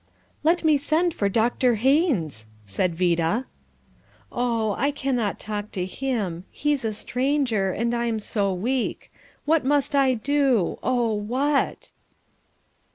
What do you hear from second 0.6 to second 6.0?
me send for Dr. Hines," said Vida. "O I cannot talk to